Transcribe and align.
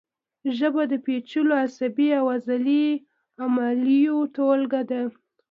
ژبه 0.57 0.83
د 0.91 0.93
پیچلو 1.05 1.53
عصبي 1.65 2.09
او 2.19 2.25
عضلي 2.35 2.87
عملیو 3.45 4.17
ټولګه 4.35 4.81
ده 4.89 5.01